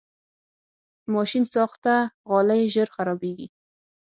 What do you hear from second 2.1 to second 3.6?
غالۍ ژر خرابېږي.